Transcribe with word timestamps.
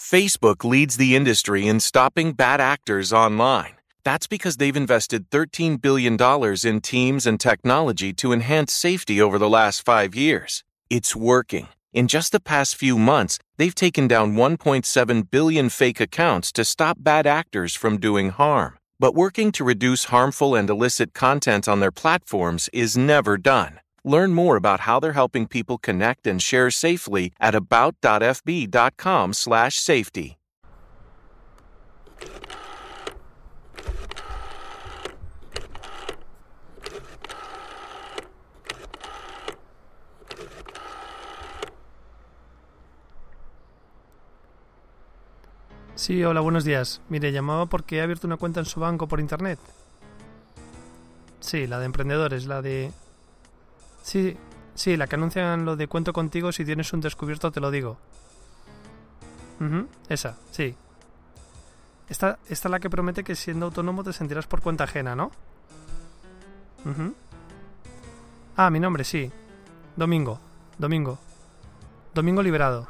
Facebook 0.00 0.64
leads 0.64 0.96
the 0.96 1.14
industry 1.14 1.68
in 1.68 1.78
stopping 1.78 2.32
bad 2.32 2.58
actors 2.58 3.12
online. 3.12 3.74
That's 4.02 4.26
because 4.26 4.56
they've 4.56 4.74
invested 4.74 5.30
$13 5.30 5.80
billion 5.80 6.16
in 6.64 6.80
teams 6.80 7.26
and 7.26 7.38
technology 7.38 8.12
to 8.14 8.32
enhance 8.32 8.72
safety 8.72 9.20
over 9.20 9.38
the 9.38 9.48
last 9.48 9.84
five 9.84 10.14
years. 10.14 10.64
It's 10.88 11.14
working. 11.14 11.68
In 11.92 12.08
just 12.08 12.32
the 12.32 12.40
past 12.40 12.76
few 12.76 12.98
months, 12.98 13.38
they've 13.58 13.74
taken 13.74 14.08
down 14.08 14.34
1.7 14.34 15.30
billion 15.30 15.68
fake 15.68 16.00
accounts 16.00 16.50
to 16.52 16.64
stop 16.64 16.96
bad 16.98 17.26
actors 17.26 17.76
from 17.76 17.98
doing 17.98 18.30
harm. 18.30 18.78
But 18.98 19.14
working 19.14 19.52
to 19.52 19.64
reduce 19.64 20.04
harmful 20.04 20.56
and 20.56 20.68
illicit 20.68 21.12
content 21.12 21.68
on 21.68 21.80
their 21.80 21.92
platforms 21.92 22.70
is 22.72 22.96
never 22.96 23.36
done. 23.36 23.80
Learn 24.04 24.34
more 24.34 24.56
about 24.56 24.80
how 24.80 24.98
they're 24.98 25.12
helping 25.12 25.46
people 25.46 25.78
connect 25.78 26.26
and 26.26 26.42
share 26.42 26.70
safely 26.70 27.32
at 27.38 27.54
about.fb.com/safety. 27.54 30.36
Sí, 46.00 46.24
hola, 46.24 46.40
buenos 46.40 46.64
días. 46.64 47.02
Mire, 47.10 47.30
llamaba 47.30 47.66
porque 47.66 47.98
he 47.98 48.00
abierto 48.00 48.26
una 48.26 48.38
cuenta 48.38 48.60
en 48.60 48.66
su 48.66 48.80
banco 48.80 49.06
por 49.06 49.20
internet. 49.20 49.58
Sí, 51.40 51.66
la 51.66 51.78
de 51.78 51.84
emprendedores, 51.84 52.46
la 52.46 52.62
de... 52.62 52.90
Sí, 54.02 54.36
sí, 54.74 54.96
la 54.96 55.06
que 55.06 55.16
anuncian 55.16 55.64
lo 55.64 55.76
de 55.76 55.86
cuento 55.86 56.12
contigo, 56.12 56.52
si 56.52 56.64
tienes 56.64 56.92
un 56.92 57.00
descubierto 57.00 57.50
te 57.50 57.60
lo 57.60 57.70
digo. 57.70 57.98
Ujú, 59.60 59.86
esa, 60.08 60.36
sí. 60.50 60.74
Esta, 62.08 62.38
esta 62.48 62.68
es 62.68 62.70
la 62.70 62.80
que 62.80 62.90
promete 62.90 63.22
que 63.22 63.36
siendo 63.36 63.66
autónomo 63.66 64.02
te 64.02 64.12
sentirás 64.12 64.46
por 64.46 64.62
cuenta 64.62 64.84
ajena, 64.84 65.14
¿no? 65.14 65.30
Ujú. 66.84 67.14
Ah, 68.56 68.70
mi 68.70 68.80
nombre, 68.80 69.04
sí. 69.04 69.30
Domingo, 69.96 70.40
Domingo. 70.78 71.18
Domingo 72.14 72.42
Liberado. 72.42 72.88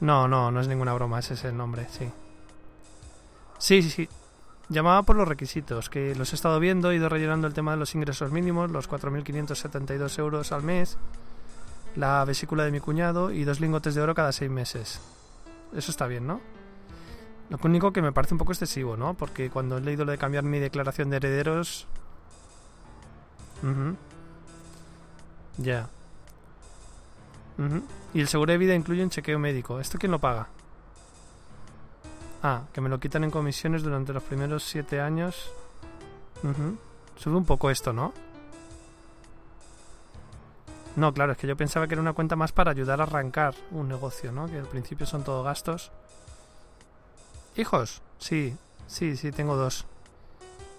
No, 0.00 0.28
no, 0.28 0.50
no 0.50 0.60
es 0.60 0.68
ninguna 0.68 0.94
broma, 0.94 1.18
ese 1.18 1.34
es 1.34 1.44
el 1.44 1.56
nombre, 1.56 1.86
sí. 1.90 2.08
Sí, 3.58 3.82
sí, 3.82 3.90
sí. 3.90 4.08
Llamaba 4.68 5.02
por 5.02 5.14
los 5.14 5.28
requisitos, 5.28 5.88
que 5.88 6.14
los 6.16 6.32
he 6.32 6.34
estado 6.34 6.58
viendo, 6.58 6.90
he 6.90 6.96
ido 6.96 7.08
rellenando 7.08 7.46
el 7.46 7.54
tema 7.54 7.70
de 7.70 7.76
los 7.76 7.94
ingresos 7.94 8.32
mínimos, 8.32 8.70
los 8.70 8.90
4.572 8.90 10.18
euros 10.18 10.50
al 10.50 10.64
mes, 10.64 10.98
la 11.94 12.24
vesícula 12.24 12.64
de 12.64 12.72
mi 12.72 12.80
cuñado 12.80 13.30
y 13.30 13.44
dos 13.44 13.60
lingotes 13.60 13.94
de 13.94 14.02
oro 14.02 14.14
cada 14.14 14.32
seis 14.32 14.50
meses. 14.50 15.00
Eso 15.72 15.90
está 15.90 16.06
bien, 16.06 16.26
¿no? 16.26 16.40
Lo 17.48 17.58
único 17.62 17.92
que 17.92 18.02
me 18.02 18.10
parece 18.10 18.34
un 18.34 18.38
poco 18.38 18.52
excesivo, 18.52 18.96
¿no? 18.96 19.14
Porque 19.14 19.50
cuando 19.50 19.78
he 19.78 19.80
leído 19.80 20.04
lo 20.04 20.10
de 20.10 20.18
cambiar 20.18 20.42
mi 20.42 20.58
declaración 20.58 21.10
de 21.10 21.16
herederos... 21.16 21.86
Ya. 25.58 25.88
Y 28.12 28.20
el 28.20 28.28
seguro 28.28 28.52
de 28.52 28.58
vida 28.58 28.74
incluye 28.74 29.02
un 29.02 29.10
chequeo 29.10 29.38
médico. 29.38 29.80
¿Esto 29.80 29.96
quién 29.98 30.12
lo 30.12 30.18
paga? 30.18 30.48
Ah, 32.48 32.62
que 32.72 32.80
me 32.80 32.88
lo 32.88 33.00
quitan 33.00 33.24
en 33.24 33.32
comisiones 33.32 33.82
durante 33.82 34.12
los 34.12 34.22
primeros 34.22 34.62
siete 34.62 35.00
años. 35.00 35.50
Ujú. 36.44 36.78
Sube 37.16 37.34
un 37.34 37.44
poco 37.44 37.70
esto, 37.70 37.92
¿no? 37.92 38.12
No, 40.94 41.12
claro, 41.12 41.32
es 41.32 41.38
que 41.38 41.48
yo 41.48 41.56
pensaba 41.56 41.88
que 41.88 41.94
era 41.94 42.00
una 42.00 42.12
cuenta 42.12 42.36
más 42.36 42.52
para 42.52 42.70
ayudar 42.70 43.00
a 43.00 43.02
arrancar 43.02 43.56
un 43.72 43.88
negocio, 43.88 44.30
¿no? 44.30 44.46
Que 44.46 44.60
al 44.60 44.68
principio 44.68 45.06
son 45.06 45.24
todo 45.24 45.42
gastos. 45.42 45.90
¿Hijos? 47.56 48.00
Sí, 48.18 48.56
sí, 48.86 49.16
sí, 49.16 49.32
tengo 49.32 49.56
dos. 49.56 49.84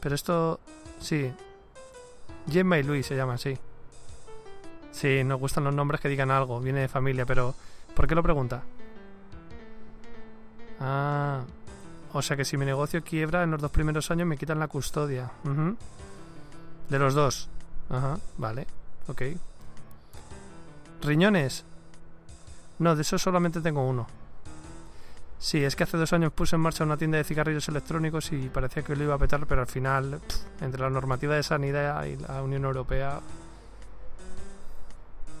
Pero 0.00 0.14
esto... 0.14 0.60
Sí. 1.00 1.32
Gemma 2.46 2.78
y 2.78 2.82
Luis 2.82 3.06
se 3.06 3.16
llaman, 3.16 3.38
sí. 3.38 3.56
Sí, 4.92 5.24
nos 5.24 5.40
gustan 5.40 5.64
los 5.64 5.74
nombres 5.74 6.02
que 6.02 6.10
digan 6.10 6.30
algo, 6.30 6.60
viene 6.60 6.80
de 6.80 6.88
familia, 6.88 7.24
pero 7.24 7.54
¿por 7.96 8.06
qué 8.06 8.14
lo 8.14 8.22
pregunta? 8.22 8.64
Ah, 10.78 11.44
o 12.14 12.22
sea 12.22 12.36
que 12.36 12.44
si 12.44 12.56
mi 12.56 12.64
negocio 12.64 13.02
quiebra 13.02 13.42
en 13.42 13.50
los 13.50 13.60
dos 13.60 13.70
primeros 13.70 14.10
años 14.10 14.26
me 14.26 14.38
quitan 14.38 14.58
la 14.58 14.68
custodia. 14.68 15.30
De 16.88 16.98
los 16.98 17.14
dos. 17.14 17.48
Ajá, 17.90 18.18
vale, 18.38 18.66
ok. 19.08 19.22
¿Riñones? 21.02 21.64
No, 22.78 22.94
de 22.94 23.02
eso 23.02 23.18
solamente 23.18 23.60
tengo 23.60 23.86
uno. 23.86 24.06
Sí, 25.38 25.62
es 25.62 25.76
que 25.76 25.82
hace 25.82 25.96
dos 25.98 26.12
años 26.12 26.32
puse 26.32 26.56
en 26.56 26.62
marcha 26.62 26.84
una 26.84 26.96
tienda 26.96 27.18
de 27.18 27.24
cigarrillos 27.24 27.68
electrónicos 27.68 28.32
y 28.32 28.48
parecía 28.48 28.82
que 28.82 28.96
lo 28.96 29.04
iba 29.04 29.14
a 29.14 29.18
petar, 29.18 29.44
pero 29.46 29.60
al 29.60 29.66
final, 29.66 30.20
entre 30.60 30.80
la 30.80 30.90
normativa 30.90 31.34
de 31.34 31.42
sanidad 31.42 32.04
y 32.04 32.16
la 32.16 32.42
Unión 32.42 32.64
Europea, 32.64 33.20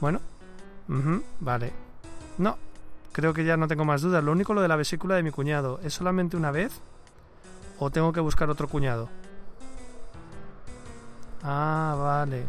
bueno, 0.00 0.20
ujú, 0.88 1.22
vale. 1.40 1.72
No, 2.36 2.58
creo 3.14 3.32
que 3.32 3.44
ya 3.44 3.56
no 3.56 3.68
tengo 3.68 3.84
más 3.84 4.02
dudas. 4.02 4.22
Lo 4.22 4.32
único 4.32 4.52
lo 4.52 4.60
de 4.60 4.68
la 4.68 4.76
vesícula 4.76 5.14
de 5.14 5.22
mi 5.22 5.30
cuñado. 5.30 5.80
¿Es 5.82 5.94
solamente 5.94 6.36
una 6.36 6.50
vez? 6.50 6.82
¿O 7.78 7.90
tengo 7.90 8.12
que 8.12 8.20
buscar 8.20 8.50
otro 8.50 8.68
cuñado? 8.68 9.08
Ah, 11.42 11.94
vale. 11.96 12.44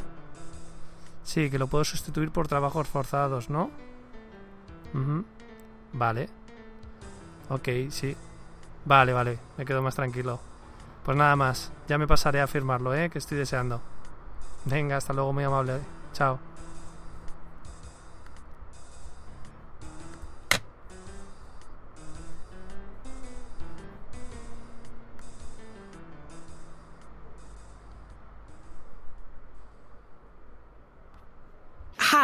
Sí, 1.24 1.50
que 1.50 1.60
lo 1.60 1.68
puedo 1.68 1.84
sustituir 1.84 2.32
por 2.32 2.48
trabajos 2.48 2.88
forzados, 2.88 3.50
¿no? 3.50 3.70
Vale. 5.94 6.30
Ok, 7.50 7.70
sí. 7.90 8.16
Vale, 8.86 9.14
vale. 9.14 9.40
Me 9.58 9.66
quedo 9.66 9.82
más 9.82 9.96
tranquilo. 9.96 10.40
Pues 11.04 11.16
nada 11.16 11.36
más. 11.36 11.72
Ya 11.88 11.98
me 12.00 12.08
pasaré 12.08 12.42
a 12.42 12.48
firmarlo, 12.48 12.96
¿eh? 12.96 13.10
Que 13.12 13.20
estoy 13.20 13.38
deseando. 13.38 13.82
Venga, 14.66 14.98
hasta 14.98 15.14
luego, 15.14 15.32
muy 15.32 15.44
amable. 15.44 15.80
Chao. 16.14 16.40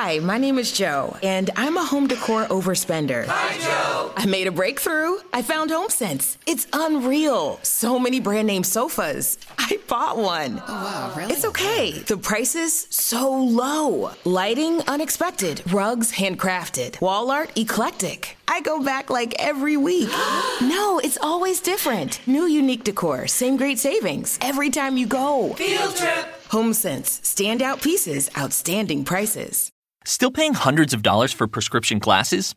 Hi, 0.04 0.18
my 0.18 0.40
name 0.40 0.58
is 0.58 0.72
Joe, 0.72 1.16
and 1.22 1.52
I'm 1.56 1.78
a 1.78 1.86
home 1.86 2.08
decor 2.08 2.46
overspender. 2.46 3.28
Hi, 3.28 3.56
Joe. 3.60 4.12
I 4.18 4.26
made 4.26 4.48
a 4.48 4.52
breakthrough. 4.52 5.18
I 5.32 5.44
found 5.44 5.70
HomeSense. 5.70 6.38
It's 6.48 6.66
unreal. 6.74 7.60
So 7.62 8.00
many 8.00 8.20
brand 8.20 8.48
name 8.48 8.64
sofas. 8.64 9.38
I 9.60 9.78
bought 9.88 10.18
one. 10.18 10.60
Oh, 10.68 10.74
wow, 10.74 11.14
really? 11.16 11.32
It's 11.32 11.46
okay. 11.46 11.92
The 12.00 12.18
prices 12.18 12.88
so 12.90 13.32
low. 13.32 14.14
Lighting 14.26 14.82
unexpected. 14.88 15.62
Rugs 15.72 16.14
handcrafted. 16.14 17.00
Wall 17.00 17.30
art 17.30 17.56
eclectic. 17.56 18.38
I 18.48 18.62
go 18.62 18.84
back 18.84 19.12
like 19.12 19.36
every 19.38 19.78
week. 19.78 20.10
no, 20.62 21.00
it's 21.04 21.20
always 21.22 21.62
different. 21.62 22.26
New 22.26 22.48
unique 22.48 22.86
decor, 22.86 23.28
same 23.28 23.56
great 23.56 23.78
savings 23.78 24.40
every 24.42 24.72
time 24.72 24.98
you 24.98 25.06
go. 25.06 25.54
Field 25.54 25.96
trip. 25.96 26.26
HomeSense, 26.50 27.22
standout 27.22 27.84
pieces, 27.84 28.32
outstanding 28.36 29.06
prices. 29.06 29.72
Still 30.04 30.32
paying 30.32 30.54
hundreds 30.54 30.94
of 30.94 31.04
dollars 31.04 31.32
for 31.32 31.48
prescription 31.48 32.00
glasses? 32.00 32.56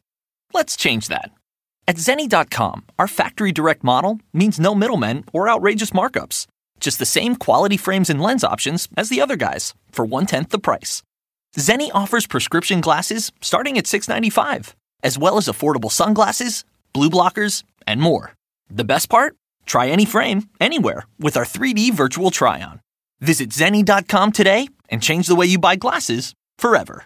Let's 0.52 0.76
change 0.76 1.08
that. 1.08 1.30
At 1.86 1.96
Zenni.com, 1.96 2.84
our 2.98 3.08
factory 3.08 3.52
direct 3.52 3.84
model 3.84 4.20
means 4.32 4.58
no 4.58 4.74
middlemen 4.74 5.24
or 5.32 5.48
outrageous 5.48 5.90
markups. 5.90 6.46
Just 6.80 6.98
the 6.98 7.04
same 7.04 7.36
quality 7.36 7.76
frames 7.76 8.08
and 8.08 8.20
lens 8.22 8.44
options 8.44 8.88
as 8.96 9.10
the 9.10 9.20
other 9.20 9.36
guys 9.36 9.74
for 9.90 10.04
one 10.04 10.26
tenth 10.26 10.48
the 10.50 10.58
price. 10.58 11.02
Zenni 11.56 11.90
offers 11.92 12.26
prescription 12.26 12.80
glasses 12.80 13.30
starting 13.40 13.76
at 13.76 13.84
$6.95, 13.84 14.72
as 15.02 15.18
well 15.18 15.36
as 15.36 15.46
affordable 15.46 15.92
sunglasses, 15.92 16.64
blue 16.92 17.10
blockers, 17.10 17.62
and 17.86 18.00
more. 18.00 18.32
The 18.70 18.84
best 18.84 19.08
part? 19.10 19.36
Try 19.66 19.88
any 19.88 20.06
frame, 20.06 20.48
anywhere, 20.60 21.04
with 21.18 21.36
our 21.36 21.44
3D 21.44 21.92
virtual 21.92 22.30
try 22.30 22.62
on. 22.62 22.80
Visit 23.20 23.50
Zenni.com 23.50 24.32
today 24.32 24.68
and 24.88 25.02
change 25.02 25.26
the 25.26 25.36
way 25.36 25.46
you 25.46 25.58
buy 25.58 25.76
glasses 25.76 26.34
forever. 26.58 27.04